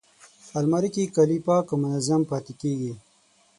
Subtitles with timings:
[0.59, 2.93] الماري کې کالي پاک او منظم پاتې کېږي